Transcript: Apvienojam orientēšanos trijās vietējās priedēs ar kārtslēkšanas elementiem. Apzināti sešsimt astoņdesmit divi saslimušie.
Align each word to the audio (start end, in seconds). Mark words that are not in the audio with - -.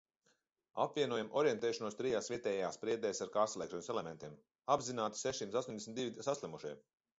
Apvienojam 0.85 1.27
orientēšanos 1.41 1.97
trijās 1.99 2.29
vietējās 2.35 2.81
priedēs 2.87 3.23
ar 3.27 3.31
kārtslēkšanas 3.37 3.93
elementiem. 3.97 4.41
Apzināti 4.79 5.23
sešsimt 5.27 5.63
astoņdesmit 5.65 6.01
divi 6.03 6.29
saslimušie. 6.33 6.77